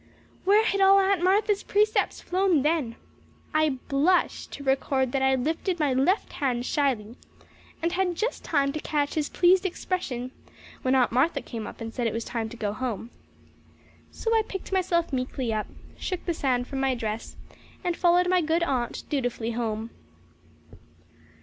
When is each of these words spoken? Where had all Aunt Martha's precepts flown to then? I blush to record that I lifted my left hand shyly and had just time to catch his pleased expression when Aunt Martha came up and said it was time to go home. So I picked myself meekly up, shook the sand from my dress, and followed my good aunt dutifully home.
Where 0.45 0.65
had 0.65 0.81
all 0.81 0.97
Aunt 0.99 1.21
Martha's 1.23 1.61
precepts 1.61 2.21
flown 2.21 2.55
to 2.55 2.61
then? 2.63 2.95
I 3.53 3.77
blush 3.87 4.47
to 4.47 4.63
record 4.63 5.11
that 5.11 5.21
I 5.21 5.35
lifted 5.35 5.79
my 5.79 5.93
left 5.93 6.33
hand 6.33 6.65
shyly 6.65 7.17
and 7.83 7.91
had 7.91 8.15
just 8.15 8.43
time 8.43 8.71
to 8.73 8.79
catch 8.79 9.13
his 9.13 9.29
pleased 9.29 9.63
expression 9.63 10.31
when 10.81 10.95
Aunt 10.95 11.11
Martha 11.11 11.39
came 11.39 11.67
up 11.67 11.81
and 11.81 11.93
said 11.93 12.07
it 12.07 12.13
was 12.13 12.25
time 12.25 12.49
to 12.49 12.57
go 12.57 12.73
home. 12.73 13.11
So 14.09 14.33
I 14.35 14.41
picked 14.41 14.71
myself 14.71 15.13
meekly 15.13 15.53
up, 15.53 15.67
shook 15.99 16.25
the 16.25 16.33
sand 16.33 16.65
from 16.67 16.79
my 16.79 16.95
dress, 16.95 17.35
and 17.83 17.95
followed 17.95 18.27
my 18.27 18.41
good 18.41 18.63
aunt 18.63 19.03
dutifully 19.07 19.51
home. 19.51 19.91